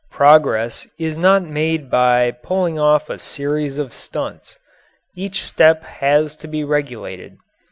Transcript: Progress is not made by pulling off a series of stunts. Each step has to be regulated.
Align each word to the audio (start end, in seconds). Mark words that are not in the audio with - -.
Progress 0.09 0.87
is 0.97 1.15
not 1.15 1.43
made 1.43 1.87
by 1.87 2.31
pulling 2.31 2.79
off 2.79 3.07
a 3.07 3.19
series 3.19 3.77
of 3.77 3.93
stunts. 3.93 4.57
Each 5.15 5.43
step 5.45 5.83
has 5.83 6.35
to 6.37 6.47
be 6.47 6.63
regulated. 6.63 7.37